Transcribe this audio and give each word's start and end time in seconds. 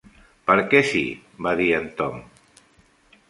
"Per 0.51 0.55
què, 0.71 0.79
sí", 0.91 1.03
va 1.47 1.53
dir 1.59 1.67
en 1.81 1.85
Tom. 2.01 2.17